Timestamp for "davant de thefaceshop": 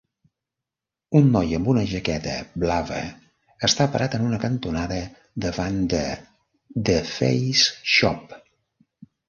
5.47-8.39